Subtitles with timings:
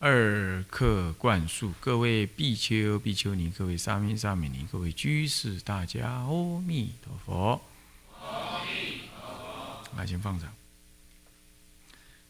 [0.00, 7.60] 二课灌输，各位比丘、比丘尼，各位沙弥、沙弥尼，各位居士，大家阿弥陀佛。
[8.12, 9.96] 阿弥陀佛。
[9.96, 10.54] 来，先放上。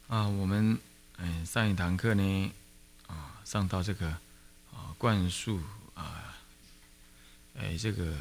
[0.09, 0.79] 啊，我们
[1.19, 2.53] 嗯上一堂课呢，
[3.07, 4.09] 啊上到这个
[4.73, 5.61] 啊灌输
[5.93, 6.35] 啊，
[7.55, 8.17] 哎这个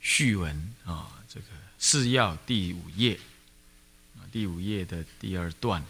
[0.00, 1.46] 序文啊，这个
[1.78, 3.20] 四要第五页
[4.16, 5.80] 啊第五页的第二段。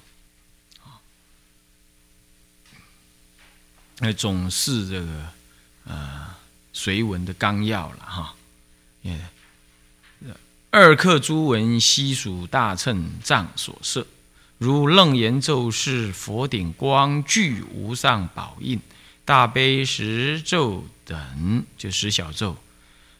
[4.02, 5.26] 那总是这个
[5.84, 6.26] 呃
[6.73, 8.34] 随文的纲要了哈，
[9.02, 9.20] 也
[10.70, 14.06] 二刻诸文悉属大乘藏所设，
[14.56, 18.80] 如楞严咒是佛顶光具无上宝印，
[19.26, 22.56] 大悲十咒等就十小咒，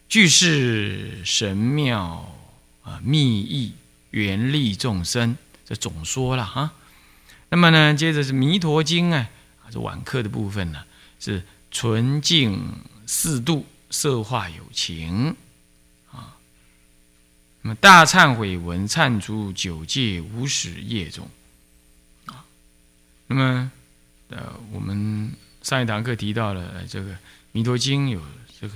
[0.08, 2.34] 具是神妙
[2.82, 3.74] 啊密意
[4.12, 5.36] 圆利众生，
[5.66, 6.70] 这总说了哈。
[7.50, 9.28] 那么呢，接着是弥陀经啊。
[9.70, 10.84] 这晚课的部分呢，
[11.20, 12.60] 是纯净
[13.06, 15.36] 四度色化有情
[16.10, 16.36] 啊。
[17.62, 21.28] 那么大忏悔文忏除九界无始业中
[22.26, 22.44] 啊。
[23.28, 23.70] 那么
[24.28, 25.32] 呃，我们
[25.62, 27.16] 上一堂课提到了这个
[27.52, 28.20] 弥陀经有
[28.60, 28.74] 这个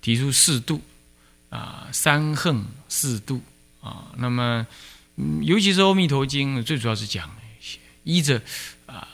[0.00, 0.82] 提出四度
[1.50, 3.40] 啊，三横四度
[3.80, 4.12] 啊。
[4.16, 4.66] 那么
[5.42, 7.30] 尤其是阿弥陀经，最主要是讲
[8.02, 8.42] 依着
[8.86, 9.06] 啊。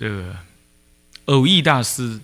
[0.00, 0.34] 这个
[1.26, 2.18] 偶益大师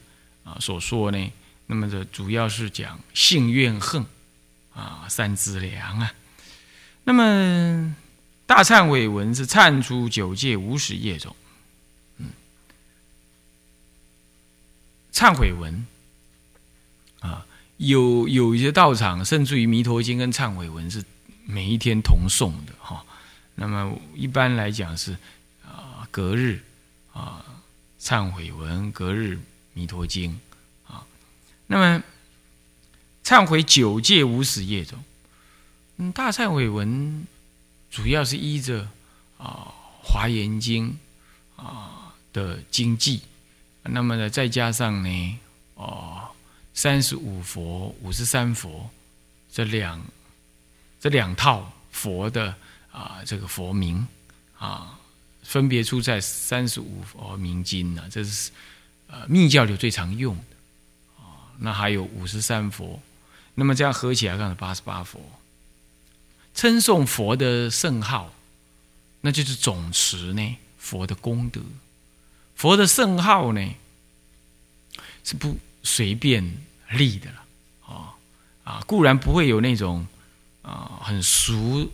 [0.44, 1.32] 啊所说呢，
[1.66, 4.02] 那么这主要是讲性怨恨
[4.72, 6.10] 啊三资粮啊。
[7.04, 7.94] 那么
[8.46, 11.36] 大忏悔文是忏出九界无始业种，
[12.16, 12.30] 嗯，
[15.12, 15.86] 忏悔文
[17.20, 17.44] 啊，
[17.76, 21.04] 有有一些道场，甚至于弥陀经跟忏悔文是
[21.44, 23.04] 每一天同诵的哈。
[23.54, 25.12] 那么一般来讲是
[25.62, 26.64] 啊隔日
[27.12, 27.44] 啊。
[28.06, 29.36] 忏悔文隔日
[29.72, 30.38] 弥陀经
[30.86, 31.04] 啊，
[31.66, 32.04] 那么
[33.24, 35.02] 忏悔九界无始业中，
[35.96, 37.26] 嗯，大忏悔文
[37.90, 38.88] 主要是依着
[39.38, 39.74] 啊
[40.04, 40.96] 华严经
[41.56, 43.22] 啊的经记，
[43.82, 45.38] 那么呢再加上呢
[45.74, 46.28] 哦
[46.74, 48.88] 三十五佛五十三佛
[49.50, 50.00] 这两
[51.00, 52.54] 这两套佛的
[52.92, 54.06] 啊这个佛名
[54.56, 54.96] 啊。
[55.46, 58.50] 分别出在三十五佛明经呢，这是
[59.06, 61.54] 呃密教里最常用的啊。
[61.58, 63.00] 那还有五十三佛，
[63.54, 65.20] 那么这样合起来看八十八佛，
[66.52, 68.34] 称颂佛的圣号，
[69.20, 71.60] 那就是总持呢佛的功德。
[72.56, 73.74] 佛的圣号呢
[75.22, 76.42] 是不随便
[76.90, 77.44] 立的了
[77.86, 78.14] 啊
[78.64, 80.04] 啊，固然不会有那种
[80.62, 81.90] 啊很俗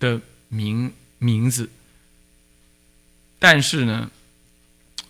[0.00, 0.90] 的名。
[1.18, 1.70] 名字，
[3.38, 4.10] 但是呢，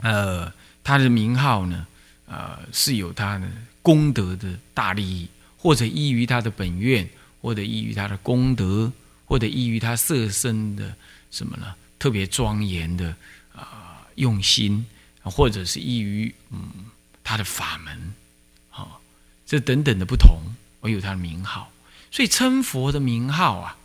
[0.01, 0.53] 呃，
[0.85, 1.87] 他的名号呢，
[2.27, 3.51] 呃，是有他的
[3.83, 7.09] 功德的大利益，或者依于他的本愿，
[7.41, 8.93] 或者依于他的功德，
[9.25, 10.95] 或者依于他色身的
[11.31, 11.75] 什么呢？
[11.99, 13.17] 特别庄严的
[13.55, 14.87] 啊用心，
[15.23, 16.71] 或者是依于嗯
[17.25, 18.15] 他的法门，
[18.69, 19.01] 好，
[19.45, 20.41] 这等等的不同，
[20.83, 21.73] 而有他的名号，
[22.11, 23.77] 所以称佛的名号啊。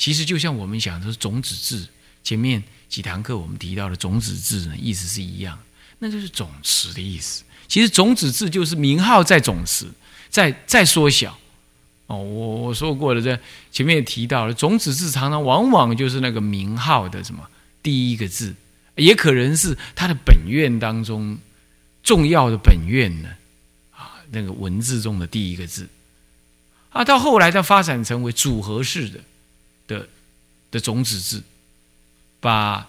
[0.00, 1.86] 其实就像我们讲的种子字，
[2.24, 5.58] 前面几堂课我们提到的种子字呢，意思是一样，
[5.98, 7.44] 那就是总词的意思。
[7.68, 9.92] 其实种子字就是名号在总词，
[10.30, 11.38] 在在缩小。
[12.06, 13.38] 哦，我我说过了，在
[13.70, 17.46] 前面也提到了，种子字常常往往就是那个名号的什么
[17.82, 18.54] 第一个字，
[18.96, 21.38] 也可能是他的本愿当中
[22.02, 23.28] 重要的本愿呢，
[23.90, 25.86] 啊，那个文字中的第一个字，
[26.88, 29.20] 啊，到后来它发展成为组合式的。
[29.90, 30.08] 的
[30.70, 31.42] 的种子字，
[32.38, 32.88] 把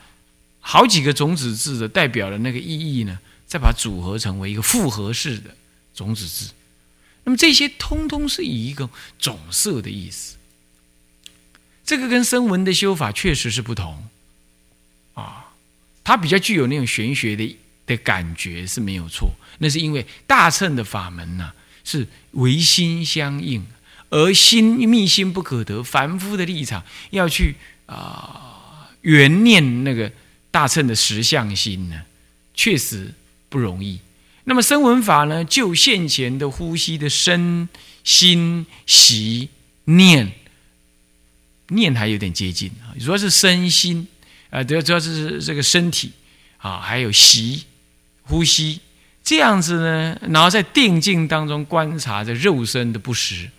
[0.60, 5.56] 好几个种子字的代表的那个意义呢，再把它组合成为一个复合式的
[5.96, 6.52] 种子字。
[7.24, 10.38] 那么这些通通是以一个总色的意思。
[11.84, 14.08] 这个跟声闻的修法确实是不同
[15.16, 15.54] 啊，
[16.04, 17.58] 它比较具有那种玄学的
[17.88, 19.34] 的感觉是没有错。
[19.58, 23.66] 那是因为大乘的法门呢是唯心相应，
[24.12, 27.56] 而心密心不可得，凡夫的立场要去
[27.86, 30.12] 啊圆念那个
[30.52, 32.02] 大乘的实相心呢，
[32.54, 33.14] 确实
[33.48, 34.00] 不容易。
[34.44, 37.70] 那么声闻法呢，就现前的呼吸的身
[38.04, 39.48] 心习
[39.86, 40.34] 念
[41.70, 44.06] 念还有点接近啊，主要是身心
[44.50, 46.12] 啊，主要主要是这个身体
[46.58, 47.64] 啊，还有习
[48.24, 48.82] 呼吸
[49.24, 53.50] 这样子呢，然后在定境当中观察着肉身的不实。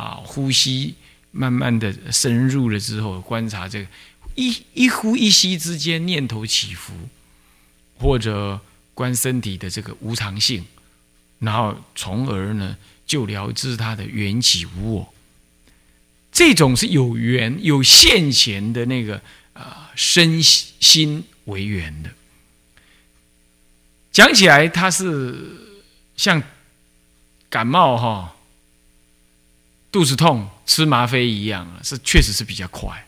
[0.00, 0.94] 啊，呼吸
[1.30, 3.86] 慢慢的深入了之后，观察这个
[4.34, 6.94] 一一呼一吸之间念头起伏，
[7.98, 8.58] 或者
[8.94, 10.64] 观身体的这个无常性，
[11.40, 15.14] 然后从而呢就了知它的缘起无我。
[16.32, 19.20] 这种是有缘有现前的那个
[19.52, 22.10] 啊身心为缘的。
[24.10, 25.36] 讲起来，它是
[26.16, 26.42] 像
[27.50, 28.36] 感冒哈。
[29.92, 33.06] 肚子痛吃吗啡一样啊，是确实是比较快，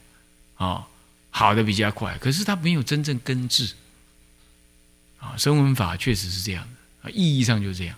[0.56, 0.84] 啊，
[1.30, 3.72] 好的比较快，可是它没有真正根治，
[5.20, 7.96] 啊，声闻法确实是这样的啊，意义上就是这样，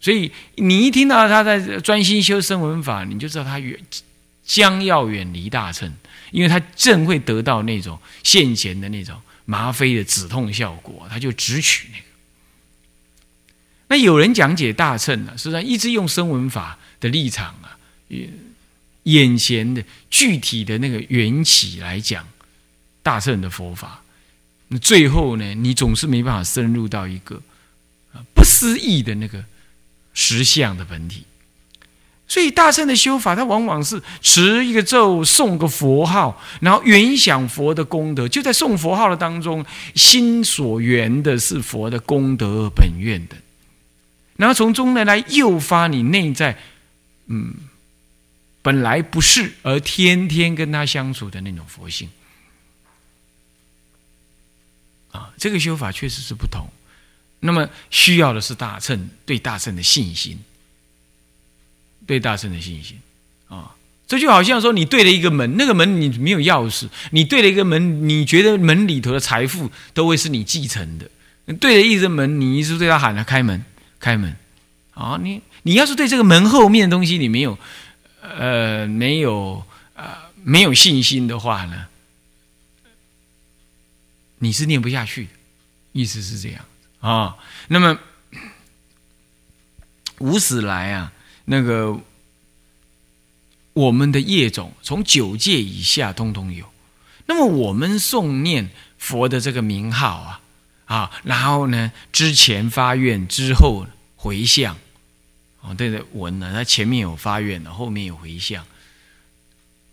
[0.00, 3.78] 所以你一听到他在专心修声闻法，你就知道他远
[4.44, 5.94] 将要远离大乘，
[6.32, 12.04] 因为他正会得到那种现前的那种吗啡的止痛效果，他就只取那个。
[13.86, 17.73] 那有人讲解大乘呢，实际上一直用声闻法的立场啊。
[19.04, 22.26] 眼前的具体的那个缘起来讲，
[23.02, 24.02] 大乘的佛法，
[24.68, 27.42] 那最后呢，你总是没办法深入到一个
[28.34, 29.44] 不思议的那个
[30.14, 31.24] 实相的本体。
[32.26, 39.62] 所以大圣的修法，它往往是持一个咒，诵个佛号，然后原想佛的功德，就在诵佛号的当中，
[39.94, 43.36] 心所缘的是佛的功德本愿的，
[44.36, 46.56] 然后从中呢来诱发你内在，
[47.26, 47.54] 嗯。
[48.64, 52.08] 本来不是，而天天跟他相处的那种佛性，
[55.12, 56.66] 啊，这个修法确实是不同。
[57.40, 60.38] 那么需要的是大乘对大乘的信心，
[62.06, 62.98] 对大乘的信心
[63.48, 63.74] 啊，
[64.06, 71.10] 这就好像说你对了一个门，那个门你没有钥匙，你对了一个门，你觉得门里头的财富都会是你继承的。
[71.60, 73.62] 对了一个门，你一直对他喊他开门，
[74.00, 74.34] 开门
[74.94, 77.58] 啊，你你要是对这个门后面的东西你没有。
[78.36, 79.64] 呃，没有
[79.94, 81.86] 呃，没有信心的话呢，
[84.38, 85.28] 你是念不下去，
[85.92, 86.64] 意思是这样
[86.98, 87.36] 啊。
[87.68, 87.98] 那么
[90.18, 91.12] 无始来啊，
[91.44, 92.00] 那个
[93.72, 96.66] 我们的业种从九界以下通通有。
[97.26, 100.40] 那么我们诵念佛的这个名号啊
[100.86, 104.76] 啊，然后呢，之前发愿，之后回向。
[105.66, 108.66] 哦，对的，文呢，它前面有发愿的，后面有回向，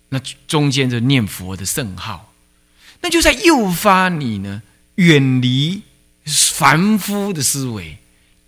[0.09, 2.33] 那中间就念佛的圣号，
[3.00, 4.62] 那就在诱发你呢，
[4.95, 5.81] 远离
[6.25, 8.00] 凡夫的思维，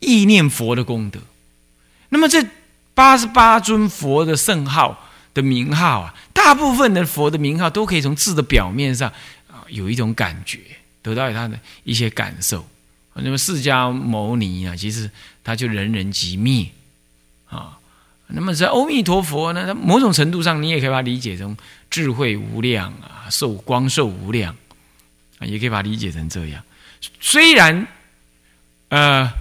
[0.01, 1.21] 意念佛的功德。
[2.09, 2.45] 那么这
[2.93, 9.09] 八十八尊佛的圣号的名号啊，大部分的佛的名号都可以从字的表面上
[9.47, 10.59] 啊有一种感觉，
[11.01, 12.67] 得到他的一些感受。
[13.13, 15.09] 那么释迦牟尼啊，其实
[15.41, 16.67] 他就人人即灭。
[17.53, 17.77] 啊，
[18.27, 19.65] 那么在阿弥陀佛呢？
[19.67, 21.55] 它某种程度上，你也可以把它理解成
[21.89, 24.55] 智慧无量啊，受光寿无量
[25.37, 26.63] 啊，也可以把它理解成这样。
[27.19, 27.85] 虽然，
[28.89, 29.31] 呃，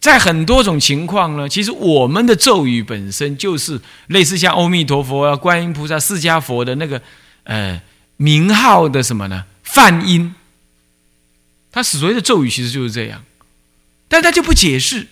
[0.00, 7.02] 在很多种情况呢，其实我们的咒语本身就是类似像阿弥陀佛啊、观音菩萨、释迦佛的那个
[7.44, 7.82] 呃
[8.16, 9.44] 名号的什么呢？
[9.62, 10.34] 梵音，
[11.70, 13.24] 他所谓的咒语其实就是这样，
[14.08, 15.08] 但他就不解释。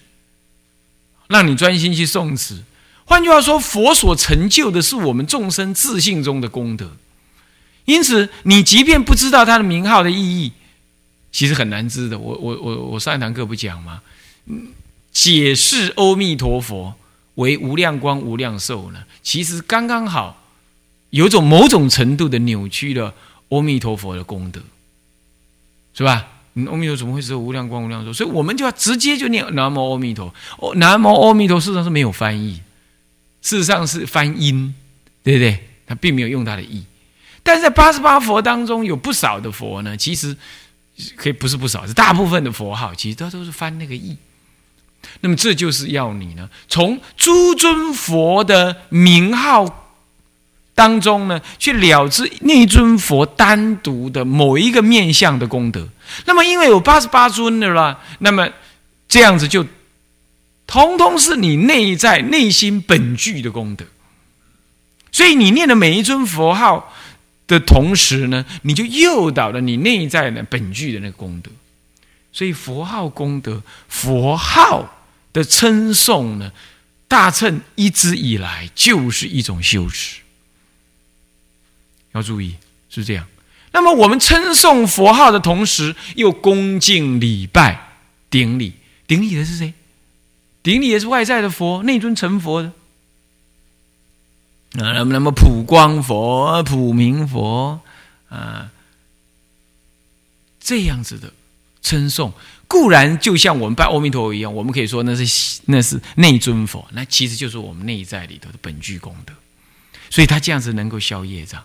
[1.31, 2.65] 让你专心去诵持。
[3.05, 6.97] 换句话说，佛所成就的是我们众生自信中的功德。
[7.85, 10.53] 因此，你即便不知道他的名号的意义，
[11.33, 12.19] 其实很难知的。
[12.19, 14.03] 我我我我上一堂课不讲吗？
[15.13, 16.95] 解释阿弥陀佛
[17.37, 19.05] 为无量光无量寿呢？
[19.23, 20.43] 其实刚刚好，
[21.11, 23.15] 有种某种程度的扭曲了
[23.51, 24.61] 阿弥陀佛的功德，
[25.95, 26.27] 是吧？
[26.67, 28.13] 阿弥陀怎么会是无量光无量寿？
[28.13, 30.35] 所以我们就要直接就念南无阿弥陀。
[30.59, 32.61] 哦，南无阿弥陀，事实上是没有翻译，
[33.43, 34.75] 事实上是翻音，
[35.23, 35.59] 对不对？
[35.87, 36.85] 他并没有用他的意。
[37.43, 40.37] 但是在八十八佛当中，有不少的佛呢，其实
[41.17, 44.17] 可以不是不少，是大部分的佛号，其实它都是翻那个意。
[45.21, 49.80] 那么这就是要你呢，从诸尊佛的名号。
[50.81, 55.87] 当中呢，去了知那尊佛单独的某一个面相的功德。
[56.25, 58.49] 那么，因为有八十八尊的啦，那么
[59.07, 59.67] 这样子就，
[60.67, 63.85] 通通是你内在内心本具的功德。
[65.13, 66.95] 所以你念的每一尊佛号
[67.47, 71.51] 的同时呢，你就诱导了你内在的本具的那个功德。
[72.33, 75.03] 所以佛号功德，佛号
[75.35, 76.51] 的称颂呢，
[77.07, 80.20] 大乘一直以来就是一种修持。
[82.13, 82.57] 要注意
[82.89, 83.27] 是这样。
[83.73, 87.99] 那么我们称颂佛号的同时，又恭敬礼拜、
[88.29, 88.75] 顶礼。
[89.07, 89.75] 顶礼的是谁？
[90.63, 92.73] 顶礼也是外在的佛，内尊成佛的。
[94.85, 97.81] 啊，那么那么普光佛、普明佛
[98.29, 98.71] 啊，
[100.61, 101.33] 这样子的。
[101.83, 102.31] 称颂
[102.69, 109.33] 固然就像我们拜阿弥陀佛一样，我们可以说那是那是内尊佛，那其实就是我们内在里头的本具功德，
[110.11, 111.65] 所以他这样子能够消业障。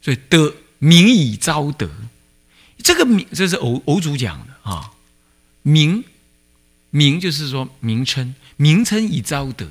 [0.00, 1.90] 所以得名以昭德，
[2.82, 4.92] 这个名这是偶偶主讲的啊，
[5.62, 6.04] 名
[6.90, 9.68] 名就是说名称，名称以昭德，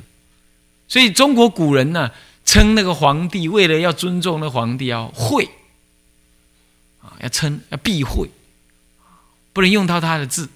[0.88, 2.12] 所以中国古人呢
[2.46, 5.50] 称那个皇帝，为了要尊重那皇帝，要讳。
[7.20, 8.30] 要称要避讳，
[9.54, 10.50] 不能用到他的字、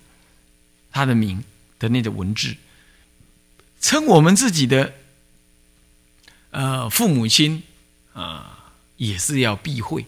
[0.92, 1.44] 他的名
[1.80, 2.56] 的那个文字。
[3.80, 4.94] 称我们自己的
[6.52, 7.64] 呃父母亲
[8.14, 8.51] 啊，
[9.02, 10.06] 也是要避讳。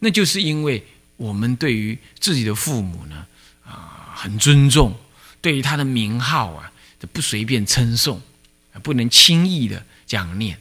[0.00, 3.26] 那就是因为我们对于自己的父母呢
[3.64, 4.94] 啊很尊重，
[5.40, 6.70] 对于他的名号啊
[7.14, 8.20] 不随便称颂，
[8.82, 10.60] 不能轻易的这样念，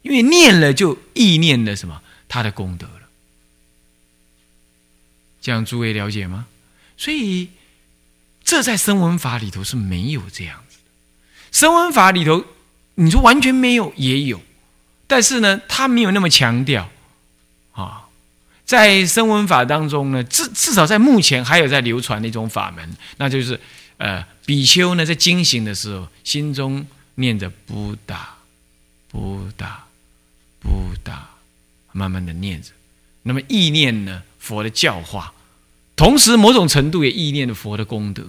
[0.00, 3.02] 因为念了就意念了什么他的功德了。
[5.42, 6.46] 这样诸位了解吗？
[6.96, 7.50] 所以
[8.42, 10.90] 这在声闻法里头是没有这样子的。
[11.52, 12.46] 声闻法里头，
[12.94, 14.40] 你说完全没有也有，
[15.06, 16.88] 但是呢，他没有那么强调
[17.72, 18.02] 啊。
[18.64, 23.60] 在声闻法当中呢，至至少在目前还有在流传的一种法门，那就是
[23.98, 28.36] 呃，比丘呢在经行的时候，心中念着不打
[29.08, 29.84] 不打
[30.60, 31.28] 不打，
[31.92, 32.70] 慢慢的念着，
[33.24, 34.22] 那么意念呢？
[34.38, 35.32] 佛的教化，
[35.94, 38.24] 同时某种程度也意念了佛的功德。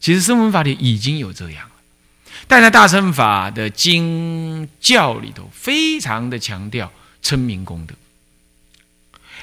[0.00, 1.70] 其实声闻法里已经有这样，
[2.46, 6.90] 但在大乘法的经教里头，非常的强调
[7.20, 7.94] 称名功德。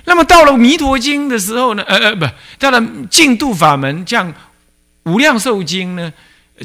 [0.05, 1.83] 那么到了弥陀经的时候呢？
[1.83, 2.27] 呃呃，不，
[2.59, 4.33] 到了净度法门，像
[5.03, 6.13] 无量寿经呢，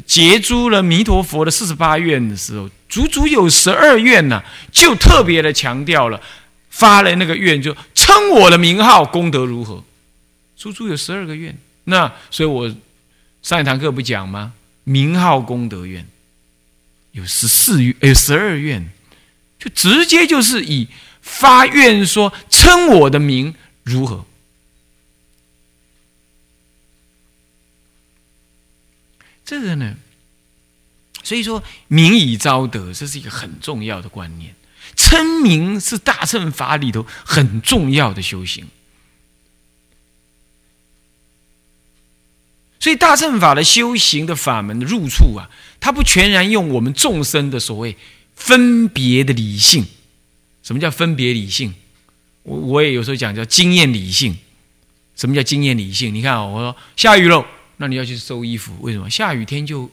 [0.05, 6.21] 结诸了弥陀佛的四十八愿的时候，足足有十二愿呢，就特别的强调了。
[6.69, 9.83] 发了那个愿，就称我的名号功德如何？
[10.55, 11.53] 足足有十二个愿。
[11.83, 12.73] 那所以我
[13.43, 14.53] 上一堂课不讲吗？
[14.85, 16.05] 名号功德愿
[17.11, 18.91] 有十四愿，有十二愿，
[19.59, 20.87] 就直接就是以
[21.21, 23.53] 发愿说称我的名
[23.83, 24.25] 如何？
[29.43, 29.97] 这个呢，
[31.23, 34.55] 所以说名以招德，这是一个很重要的观念。
[34.95, 38.67] 称名是大乘法里头很重要的修行，
[42.81, 47.95] 所以大乘法的修行的法门的入处啊，它不全然用我们众生的所谓
[48.35, 49.85] 分别的理性。
[50.63, 51.73] 什么叫分别理性？
[52.43, 54.37] 我我也有时候讲叫经验理性。
[55.15, 56.13] 什么叫经验理性？
[56.13, 57.45] 你看，我说下雨了，
[57.77, 59.09] 那你要去收衣服，为什么？
[59.09, 59.89] 下雨天就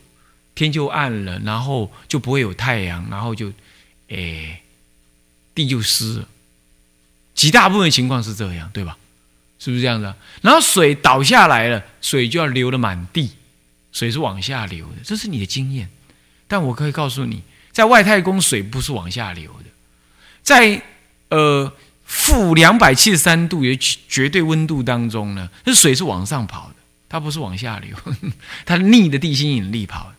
[0.57, 3.53] 天就暗了，然后就不会有太阳，然后就
[4.09, 4.63] 诶。
[5.55, 6.29] 地就湿了，
[7.35, 8.97] 极大部分情况是这样，对吧？
[9.59, 10.07] 是不是这样子？
[10.07, 13.33] 啊然后水倒下来了，水就要流的满地，
[13.93, 15.89] 水是往下流的，这是你的经验。
[16.47, 19.71] 但我可以告诉你，在外太空，水不是往下流的，
[20.43, 20.83] 在
[21.29, 21.73] 呃
[22.05, 23.77] 负两百七十三度有
[24.09, 26.77] 绝对温度当中呢，这水是往上跑的，
[27.09, 27.97] 它不是往下流，
[28.65, 30.13] 它逆的地心引力跑。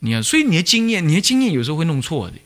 [0.00, 2.36] 你看，所以你的经验，你的经验有时候会弄错的。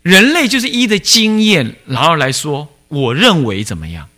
[0.00, 4.08] 人类就是依的经验，然后来说，我认为怎么样？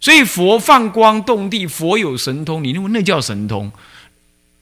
[0.00, 3.70] 所以佛放光动地，佛有神通，你认为那叫神通？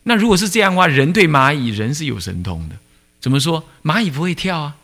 [0.05, 2.77] 那如果是这样的话，人对蚂蚁，人是有神通的。
[3.21, 3.65] 怎么说？
[3.83, 4.77] 蚂蚁不会跳啊？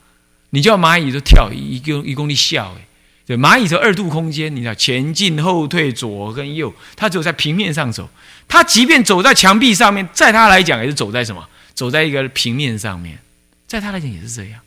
[0.50, 2.86] 你叫蚂蚁都跳一公一公里笑哎？
[3.24, 8.10] 对，蚂蚁是二度空间，你知道前进、后退、左跟右，它只有在平面上走。
[8.48, 11.48] 它即便走在墙壁上面，在它来讲也是走在什么？
[11.72, 13.18] 走在一个平面上面，
[13.66, 14.60] 在它来讲也是这样。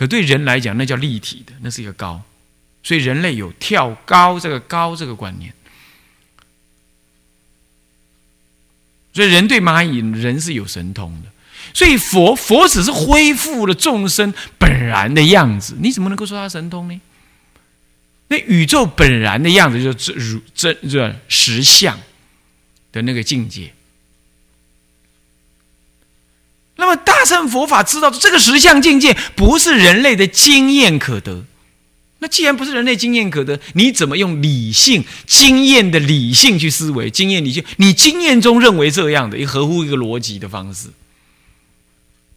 [0.00, 2.22] 可对人来讲，那叫立体的，那是一个高，
[2.82, 5.52] 所以人类有跳高这个高这个观念。
[9.12, 11.28] 所以人对蚂蚁，人是有神通的。
[11.74, 16.98] 所以佛佛只是恢复了众生本然的样子，你怎么能够说他神通呢？
[18.28, 22.00] 那宇宙本然的样子，就是如真这实相
[22.90, 23.74] 的那个境界。
[26.80, 31.44] 那么大乘佛法知道这个实相境界不是人类的经验可得。
[32.20, 37.10] 那既然不是人类经验可得，你怎么用理性经验的理性去思维？
[37.10, 40.88] 经验理性，你经验中认为这样的，也合乎一个逻辑的方式，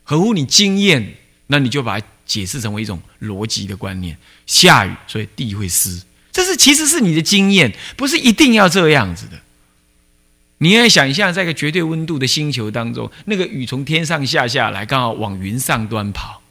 [0.04, 1.16] 合乎你经验，
[1.48, 4.18] 那你就把它解释成为一种逻辑的观念。
[4.46, 9.38] 下雨，所以地会湿，这是其实是你的经验，不是一定要这样子的。
[10.63, 16.41] 你要想象，在一个绝对温度的星球当中，那个雨从天上下下来，刚好往云上端跑，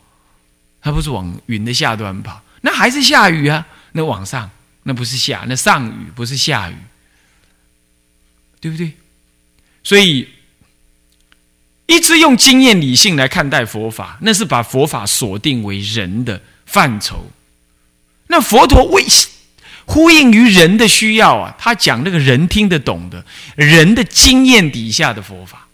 [0.82, 2.42] 它不是往云的下端跑。
[2.60, 3.66] 那还是下雨啊？
[3.92, 4.50] 那往上，
[4.82, 6.76] 那不是下，那上雨不是下雨，
[8.60, 8.92] 对不对？
[9.82, 10.28] 所以，
[11.86, 17.30] 一直用经验理性来看待佛法，那是把佛法锁定为人的范畴。
[18.26, 19.02] 那佛陀为
[19.92, 23.22] 呼应于人的需要啊，他讲那个人听得懂的
[23.56, 25.68] 人的经验底下的佛法，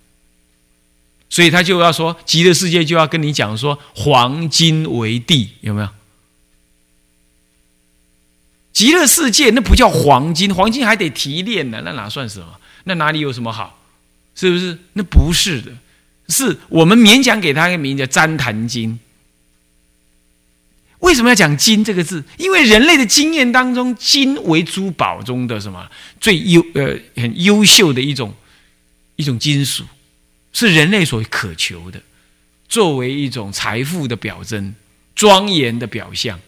[1.31, 5.89] 所以他就要说极乐世界就要跟你讲说黄金为地，有没有？
[8.73, 12.59] 极乐世界那不叫黄金，黄金还得提炼呢，那哪算什么？
[12.85, 13.79] 那哪里有什么好？
[14.35, 14.77] 是不是？
[14.95, 15.71] 那不是的，
[16.29, 18.99] 是我们勉强给他一个名字叫旃檀金。
[21.01, 22.25] 为什么要讲金这个字？
[22.37, 25.89] 因为人类的经验当中，金为珠宝中的什么
[26.21, 28.35] 最优呃很优秀的一种
[29.17, 29.85] 一种金属，
[30.53, 32.03] 是人类所渴求的，
[32.69, 34.75] 作为一种财富的表征、
[35.15, 36.41] 庄严的表象。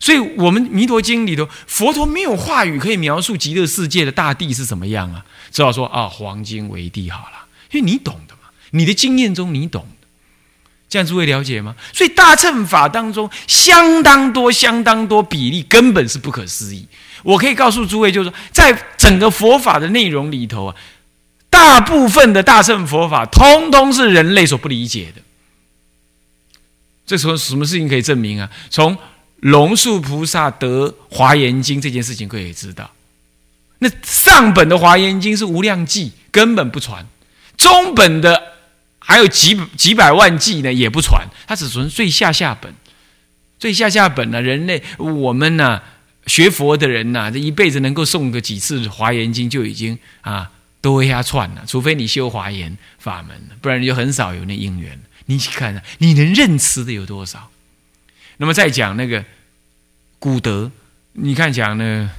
[0.00, 5.26] 所以，我们《弥陀经》里头，佛陀没有话语可以描述极乐世界的大地是什么样啊？
[5.50, 9.88] 只好说啊，黄金为地好了，因为你懂的嘛，你的经验中你懂，
[10.88, 11.74] 这样诸位了解吗？
[11.92, 16.86] 所以大乘法当中相当多、相当多比例根本是不可思议。
[17.22, 20.74] 我可以告诉诸位，就是说，在整个佛法的内容里头啊，
[21.50, 25.20] 大部分的大乘佛法，通通是人类所不理解的。
[27.04, 28.48] 这时候，什么事情可以证明啊？
[28.70, 28.96] 从
[29.40, 32.90] 龙树菩萨得华严经这件事情可以知道，
[33.80, 37.04] 那上本的华严经是无量记，根本不传；
[37.56, 38.42] 中本的
[39.08, 41.26] 还有几几百万记呢，也不传。
[41.46, 42.74] 它只存最下下本，
[43.58, 45.80] 最下下本呢，人类我们呢
[46.26, 50.50] 学佛的人呐，这一辈子能够诵个几次华严经就已经啊
[50.82, 51.64] 都为他串了。
[51.66, 55.00] 除非你修华严法门，不然就很少有那因缘。
[55.24, 57.50] 你去看，你能认词的有多少？
[58.36, 59.24] 那么再讲那个
[60.18, 60.70] 古德，
[61.14, 62.10] 你看讲呢，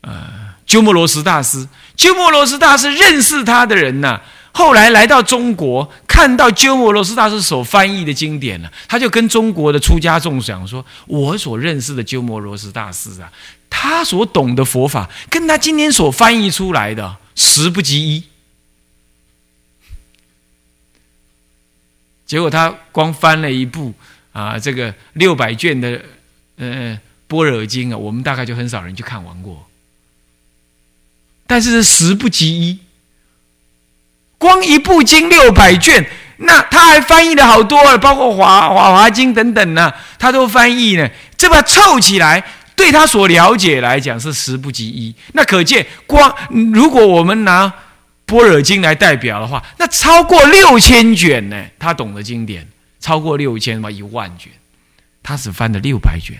[0.00, 4.22] 呃，鸠摩罗什大师，鸠摩罗什大师认识他的人呐，
[4.54, 13.30] 后来来到中国，看到鸠摩罗什大师所翻译的经典呢，他就跟中国的出家众讲说：“我所认识的鸠摩罗什大师啊，
[13.68, 18.24] 他所懂的佛法，跟他今天所翻译出来的十不及一。”
[22.24, 23.92] 结果他光翻了一部。
[24.34, 26.04] 啊，这个六百卷的
[26.56, 26.92] 呃
[27.28, 29.68] 《般若经》啊，我们大概就很少人去看完过。
[31.46, 32.80] 但是是十不及一，
[34.44, 41.08] 光一部经六百卷，那他还翻译了好多了，包括《华华华经》等等呢，他都翻译呢。
[41.38, 42.44] 这把凑起来，
[42.76, 45.14] 对他所了解来讲是十不及一。
[45.32, 46.34] 那可见，光
[46.74, 47.66] 如果我们拿
[48.26, 52.68] 《般若经》来代表的话，那超过六千卷呢，他懂的经典。
[53.00, 54.52] 超过六千嘛，一万卷，
[55.22, 56.38] 他只翻了六百卷，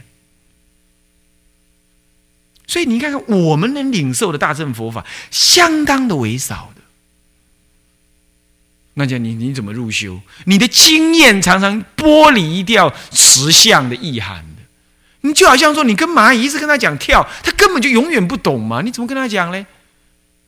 [2.67, 6.84] 所以你看看我们能领受的大乘佛法，相当的微少的。
[8.95, 10.21] 那叫你你怎么入修？
[10.45, 14.63] 你的经验常常剥离掉实相的意涵的，
[15.23, 19.67] 你就好像说你跟蚂蚁一直跟他讲跳，他根本就永远不懂嘛，你怎么跟他讲嘞？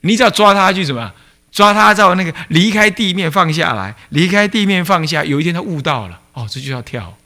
[0.02, 1.12] 你只要抓他去什么？
[1.50, 5.24] 抓他到那个离开地面放下来，离开地面放下。
[5.24, 7.16] 有一天他悟到了，哦，这就要跳。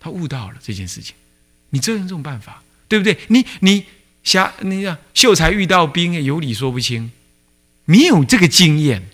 [0.00, 1.14] 他悟到了这件事情，
[1.70, 3.16] 你只有用这种办法，对不对？
[3.28, 3.84] 你你
[4.24, 7.12] 侠，你讲秀才遇到兵，有理说不清，
[7.84, 9.08] 没有这个经验。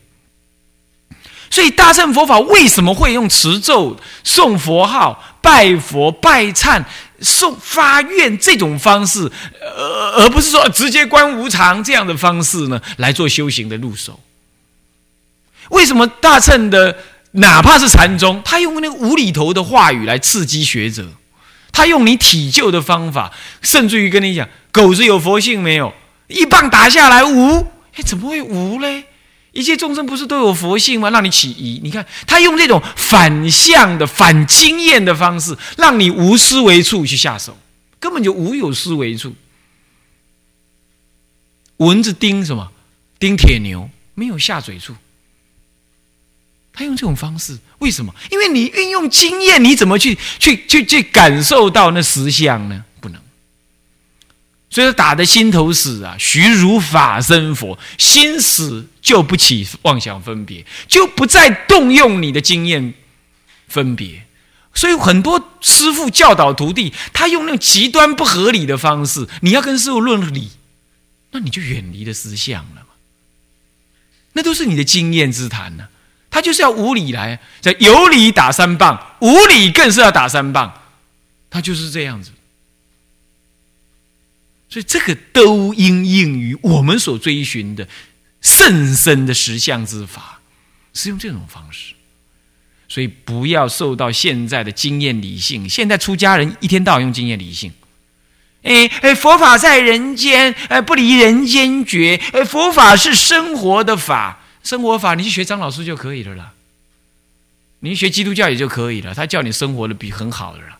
[1.50, 6.84] 所以大乘佛法为什么会用持咒、诵佛号、拜佛、拜忏？
[7.20, 9.28] 送发愿这种方式，
[9.60, 14.20] 而而不是说直接观无常这样的方式呢，来做修行的入手。
[15.70, 16.96] 为什么大乘的
[17.32, 21.08] 哪怕是禅宗，他用那个无厘头的话语来刺激学者，
[21.72, 23.32] 他用你体旧的方法，
[23.62, 25.92] 甚至于跟你讲，狗子有佛性没有？
[26.28, 29.06] 一棒打下来无，哎，怎么会无嘞？
[29.58, 31.10] 一切众生不是都有佛性吗？
[31.10, 31.80] 让你起疑。
[31.82, 37.58] 你看他用这种反向的、反经验的方式，让你无思维处去下手，
[37.98, 39.34] 根本就无有思维处。
[41.78, 42.70] 蚊子叮什么？
[43.18, 44.94] 叮铁牛，没有下嘴处。
[46.72, 48.14] 他用这种方式，为什么？
[48.30, 52.84] 因为你运用经验，你怎么去去去去感受到那实相呢？
[53.00, 53.20] 不能。
[54.70, 62.92] 所以说打的心头死啊，徐如法身佛，心死就不起妄想分别，就不再动用你的经验
[63.66, 64.26] 分别。
[64.74, 70.50] 所以很多师傅教导徒弟，他用那种极端不合理的方式，你要跟师傅论理，
[71.32, 72.94] 那你就远离了思想了嘛。
[74.34, 75.88] 那都是你的经验之谈呢。
[76.30, 80.72] 他就是要无理来，在有理打三棒，无理更是要打三棒，
[81.48, 82.30] 他就是这样子。
[84.68, 87.88] 所以这个都应应于我们所追寻的
[88.40, 90.40] 甚深的实相之法，
[90.92, 91.94] 是用这种方式。
[92.90, 95.68] 所以不要受到现在的经验理性。
[95.68, 97.70] 现在出家人一天到晚用经验理性，
[98.62, 102.18] 哎哎，佛法在人间，哎，不离人间觉。
[102.32, 106.52] 哎，佛法是生活的法，生活法，你去学张老师就可以了啦。
[107.80, 110.77] 你学基督教也就可以了，他叫你生活的比很好的了。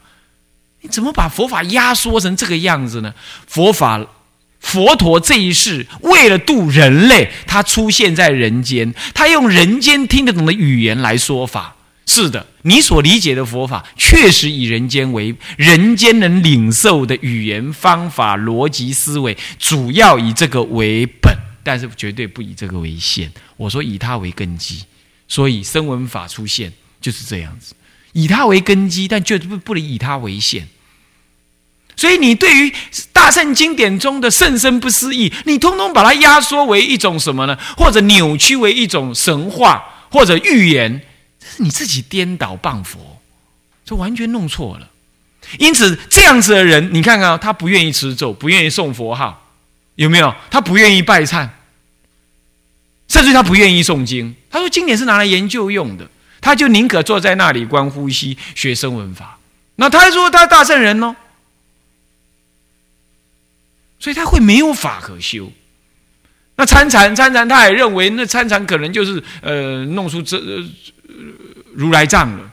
[0.80, 3.14] 你怎么把佛法压缩成这个样子呢？
[3.46, 4.06] 佛法，
[4.60, 11.76] 佛陀这一世为了度人类，他出现在人间，他用人间听得懂的语言来说法。
[12.06, 23.30] 是的，你所理解的佛法确实以人间为人间能领受的语言方法、逻辑思维，主要以这个为本，但是绝对不以这个为限。
[23.58, 24.84] 我说以它为根基，
[25.28, 27.74] 所以声闻法出现就是这样子，
[28.12, 30.68] 以它为根基，但绝不不能以它为限。
[31.96, 32.72] 所以你对于
[33.12, 37.58] 大圣经典中的甚深不思议，你通通把它压缩为一种什么呢？
[37.76, 41.02] 或者扭曲为一种神话或者预言。
[41.40, 43.20] 这是你自己颠倒谤佛，
[43.84, 44.88] 这完全弄错了。
[45.58, 49.50] 因此，这样子的人，你看看，他不愿意持咒，不愿意诵佛号，
[49.94, 50.34] 有没有？
[50.50, 51.48] 他不愿意拜忏，
[53.08, 54.36] 甚至他不愿意诵经。
[54.50, 56.08] 他说，经典是拿来研究用的，
[56.48, 59.38] 他就宁可坐在那里观呼吸、学声闻法。
[59.76, 61.14] 那他说他大圣人哦，
[64.00, 65.52] 所以他会没有法可修。
[66.56, 70.40] 那参禅，参禅，他也认为那参禅可能就是呃，弄出这。
[71.74, 72.50] 如来藏了，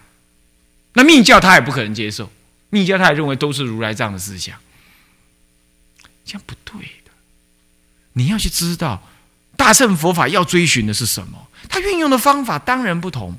[0.93, 2.29] 那密教他也不可能接受，
[2.69, 4.57] 密教他也认为都是如来藏的思想，
[6.25, 7.11] 这样不对的。
[8.13, 9.01] 你要去知道
[9.55, 13.35] 大乘佛法要追寻的是什么，他运用的方法当然不同。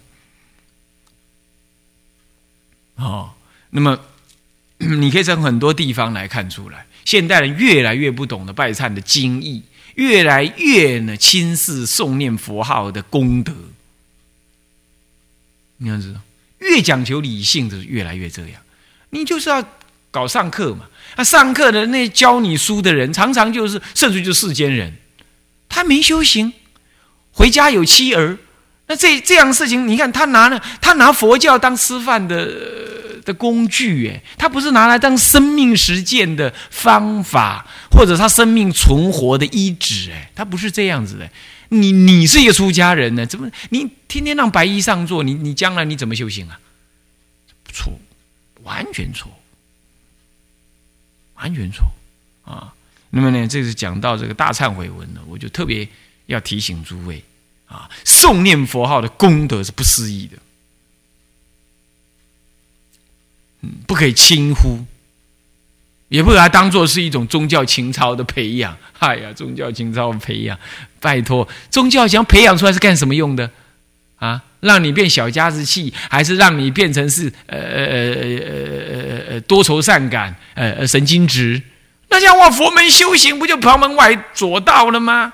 [2.97, 3.31] 哦，
[3.71, 3.99] 那么
[4.79, 9.63] 你可以从很多地方来看出来，现代人越来越不懂得拜忏的经义，
[9.95, 13.53] 越来越呢轻视诵念佛号的功德。
[15.79, 16.21] 你要知道，
[16.59, 18.63] 越讲求理性的越来越这样。
[19.11, 19.63] 你就是要
[20.11, 20.87] 搞上课嘛？
[21.17, 24.97] 那上课的那教你书的人，常常就是甚至就世间人，
[25.69, 26.53] 他没修行，
[27.33, 28.39] 回家有妻儿。
[28.89, 41.29] 那这这样事情，你看他拿了，他拿佛教当吃饭的的工具，哎，他不是拿来当生命实践的方法，或者他生命存活的依止，哎，他不是这样子的。
[41.71, 45.25] 你你是一个出家人呢，怎么你天天让白衣上座？
[45.25, 46.61] 你你将来你怎么修行啊？
[47.73, 47.93] 错，
[48.63, 49.29] 完全错，
[51.35, 51.85] 完全错
[52.45, 52.73] 啊！
[53.11, 55.89] 那么呢，这是讲到这个大忏悔文呢，我就特别
[56.27, 57.25] 要提醒诸位
[57.67, 60.37] 啊，诵念佛号的功德是不思议的，
[63.63, 64.85] 嗯，不可以轻忽。
[66.09, 68.77] 也不把它当做是一种宗教情操的培养。
[69.01, 70.57] 哎呀，宗教情操培养，
[71.01, 73.51] 拜托，宗教想培养出来是干什么用的？
[74.15, 78.23] 啊，让你变小家子气，还是让你变成是呃呃呃
[78.93, 81.61] 呃呃多愁善感，呃呃神经质？
[82.09, 85.33] 那像往佛门修行，不就旁门外左道了吗？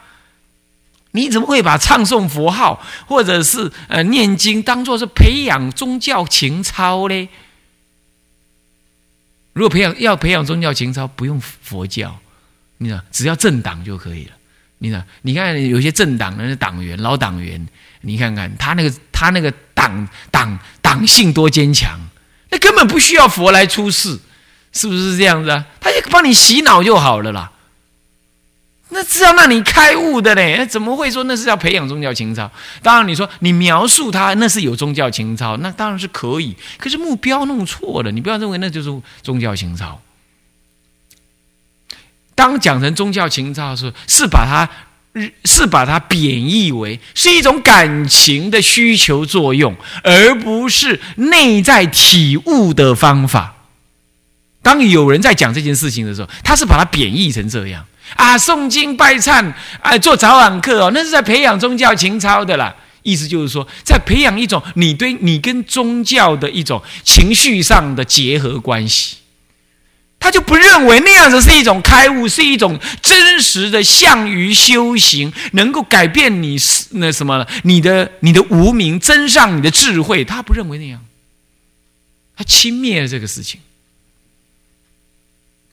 [1.13, 7.29] 你怎么会把唱诵佛号或者是呃念经当做是培养宗教情操呢？
[9.53, 12.19] 如果培养要培养宗教情操，不用佛教，
[12.79, 14.33] 你知道，只要政党就可以了。
[14.79, 17.69] 你知道，你看有些政党的党员、老党员，
[18.01, 22.01] 你看看他那个他那个党党党性多坚强，
[22.51, 24.19] 那根本不需要佛来出世，
[24.73, 25.67] 是不是这样子啊？
[25.79, 27.53] 他就帮你洗脑就好了啦。
[28.95, 32.51] 那是要让你开悟的嘞，怎么会说那是要培养宗教情操？
[32.83, 36.55] 当然，你说你描述他那是有宗教情操，那当然是可以。
[36.77, 40.01] 可是目标弄错了，你不要认为那就是宗教情操。
[42.35, 44.69] 当讲成宗教情操的时候，是把它
[45.45, 53.55] 是把它贬义为是一种感情的需求作用，而不是内在体悟的方法。
[54.63, 57.87] 当有人在讲这件事情的时候，他是把它贬义成这样。
[58.17, 62.75] 啊，诵经拜忏，啊，做早晚课哦，那是在培养宗教情操的啦。
[63.03, 69.17] 意思就是说，在培养一种你对你跟宗教的一种情绪上的结合关系。
[70.21, 76.57] 他就不认为那样子是一种开悟，是一种真实的向于修行，能够改变你
[76.91, 80.25] 那什么你的你的无名，增上你的智慧。
[80.25, 81.05] 他不认为那样，
[82.37, 83.61] 他轻蔑了这个事情。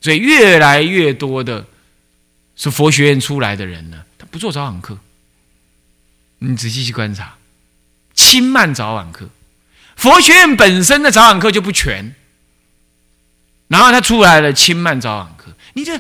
[0.02, 1.64] 所以越来越多的
[2.60, 5.00] 是佛学院出来的人呢，他不做早晚课。
[6.40, 7.38] 你仔细去观察，
[8.14, 9.30] 轻慢早晚课，
[9.96, 12.14] 佛学院本身的早晚课就不全。
[13.70, 15.54] 然后他出来了，轻慢早晚课。
[15.74, 15.98] 你这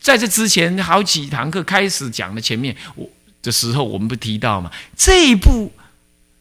[0.00, 3.10] 在这之前好几堂课开始讲的前面我
[3.42, 4.70] 的时候，我们不提到吗？
[4.96, 5.72] 这一部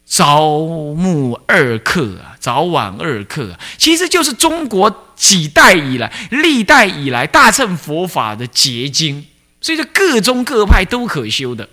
[0.05, 0.59] 朝
[0.95, 9.25] 暮二课啊，早晚二课啊，其实就是中国几代以来、历代以来大乘佛法的结晶，
[9.61, 11.69] 所以说各宗各派都可修的。